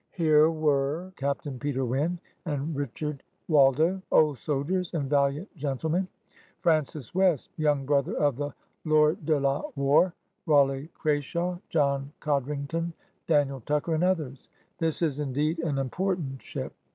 Here 0.15 0.49
were 0.49 1.13
Captain 1.15 1.59
Peter 1.59 1.85
Wynne 1.85 2.19
and 2.47 2.75
Rich 2.75 3.03
ard 3.03 3.21
Waldo, 3.47 4.01
^^old 4.11 4.37
soldiers 4.37 4.91
and 4.95 5.07
valiant 5.07 5.55
gentlemen,'' 5.57 6.07
Francis 6.61 7.13
West, 7.13 7.51
young 7.55 7.85
brother 7.85 8.15
of 8.17 8.35
the 8.35 8.49
Lord 8.83 9.23
De 9.27 9.39
La 9.39 9.61
Warr, 9.75 10.11
Rawley 10.47 10.89
Crashaw, 10.95 11.59
John 11.69 12.11
Codrington, 12.19 12.93
Daniel 13.27 13.59
Tucker, 13.61 13.93
and 13.93 14.03
others. 14.03 14.47
This 14.79 15.03
is 15.03 15.19
indeed 15.19 15.59
an 15.59 15.77
important 15.77 16.41
ship. 16.41 16.73